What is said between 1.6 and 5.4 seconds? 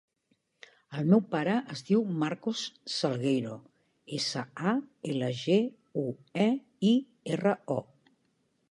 es diu Marcos Salgueiro: essa, a, ela,